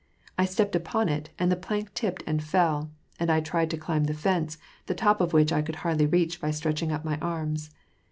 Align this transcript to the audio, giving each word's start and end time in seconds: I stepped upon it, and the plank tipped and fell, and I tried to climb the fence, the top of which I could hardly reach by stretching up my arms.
I 0.35 0.45
stepped 0.45 0.75
upon 0.75 1.09
it, 1.09 1.29
and 1.37 1.51
the 1.51 1.55
plank 1.55 1.93
tipped 1.93 2.23
and 2.25 2.41
fell, 2.41 2.89
and 3.19 3.31
I 3.31 3.39
tried 3.39 3.69
to 3.69 3.77
climb 3.77 4.05
the 4.05 4.15
fence, 4.15 4.57
the 4.87 4.95
top 4.95 5.21
of 5.21 5.31
which 5.31 5.53
I 5.53 5.61
could 5.61 5.75
hardly 5.85 6.07
reach 6.07 6.41
by 6.41 6.49
stretching 6.49 6.91
up 6.91 7.05
my 7.05 7.19
arms. 7.19 7.69